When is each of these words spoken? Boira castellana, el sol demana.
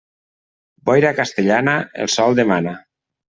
Boira 0.89 1.11
castellana, 1.19 1.77
el 2.07 2.11
sol 2.15 2.41
demana. 2.41 2.75